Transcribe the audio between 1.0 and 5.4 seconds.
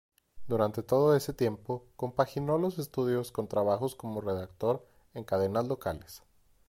ese tiempo compaginó los estudios con trabajos como redactor en